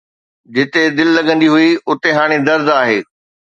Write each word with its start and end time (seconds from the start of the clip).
جتي 0.53 0.83
دل 0.97 1.09
لڳندي 1.17 1.47
هئي، 1.55 1.69
اتي 1.89 2.09
هاڻي 2.17 2.37
درد 2.47 2.67
آهي 2.81 2.99